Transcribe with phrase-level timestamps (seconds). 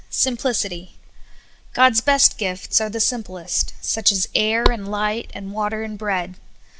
[0.09, 0.95] SIMPLICITY.
[1.75, 6.37] GOD'S best gifts are the simplest, such as air and light and water and bread.